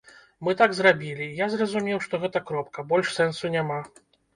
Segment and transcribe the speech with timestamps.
[0.47, 3.85] Мы так зрабілі, і я зразумеў, што гэта кропка, больш сэнсу няма.